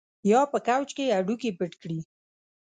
یا 0.31 0.41
په 0.51 0.57
کوچ 0.67 0.89
کې 0.97 1.13
هډوکي 1.15 1.49
پټ 1.57 1.71
کړي 1.81 1.99